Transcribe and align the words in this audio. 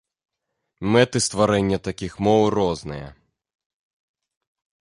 Мэты 0.95 1.17
стварэння 1.25 1.77
такіх 1.89 2.13
моў 2.29 2.41
розныя. 2.57 3.07